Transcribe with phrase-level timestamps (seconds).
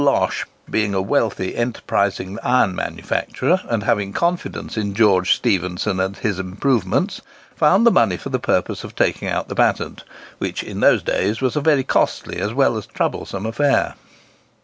[0.01, 6.39] Losh being a wealthy, enterprising iron manufacturer, and having confidence in George Stephenson and his
[6.39, 7.21] improvements,
[7.55, 10.03] found the money for the purpose of taking out the patent,
[10.39, 13.93] which, in those days, was a very costly as well as troublesome affair.